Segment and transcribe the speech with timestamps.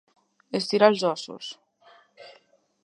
[0.59, 1.51] Estirar els ossos.